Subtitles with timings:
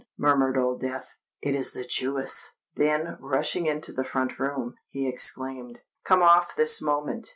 [0.17, 5.81] murmured old Death: "it is the Jewess!" Then, rushing into the front room, he exclaimed,
[6.05, 7.27] "Come off this moment!"